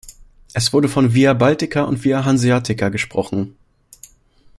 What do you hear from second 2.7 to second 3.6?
gesprochen.